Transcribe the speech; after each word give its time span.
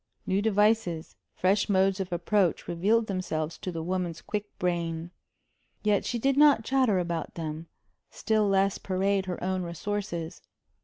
New 0.25 0.41
devices, 0.41 1.15
fresh 1.35 1.69
modes 1.69 1.99
of 1.99 2.11
approach 2.11 2.67
revealed 2.67 3.05
themselves 3.05 3.55
to 3.59 3.71
the 3.71 3.83
woman's 3.83 4.19
quick 4.19 4.45
brain. 4.57 5.11
Yet 5.83 6.05
she 6.05 6.17
did 6.17 6.37
not 6.37 6.63
chatter 6.65 6.97
about 6.97 7.35
them; 7.35 7.67
still 8.09 8.49
less 8.49 8.79
parade 8.79 9.27
her 9.27 9.37
own 9.43 9.61
resources. 9.61 10.41